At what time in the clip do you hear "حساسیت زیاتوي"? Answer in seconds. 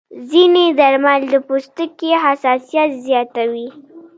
2.23-3.67